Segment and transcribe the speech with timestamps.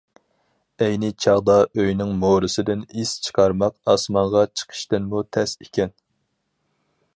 [0.85, 5.97] ئەينى چاغدا ئۆينىڭ مورىسىدىن ئىس چىقارماق ئاسمانغا چىقىشتىنمۇ تەس ئىكەن.